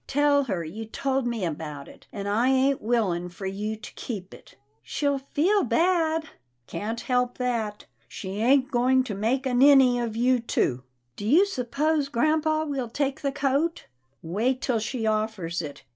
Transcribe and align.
Tell 0.07 0.45
her, 0.45 0.63
you 0.65 0.85
told 0.85 1.27
me 1.27 1.45
about 1.45 1.87
it, 1.87 2.07
and 2.11 2.27
I 2.27 2.49
ain't 2.49 2.81
willing 2.81 3.29
for 3.29 3.45
you 3.45 3.75
to 3.75 3.93
keep 3.93 4.33
it."" 4.33 4.55
She'll 4.81 5.19
feel 5.19 5.61
bad."" 5.63 6.27
Can't 6.65 7.01
help 7.01 7.37
that. 7.37 7.85
She 8.07 8.37
ain't 8.37 8.71
going 8.71 9.03
to 9.03 9.13
make 9.13 9.45
a 9.45 9.53
ninny 9.53 9.99
of 9.99 10.15
you 10.15 10.39
too."" 10.39 10.81
Do 11.17 11.27
you 11.27 11.45
s'pose 11.45 12.09
grampa 12.09 12.65
will 12.67 12.89
take 12.89 13.21
the 13.21 13.31
coat?" 13.31 13.85
"Wait 14.23 14.59
till 14.59 14.79
she 14.79 15.05
offers 15.05 15.61
it. 15.61 15.83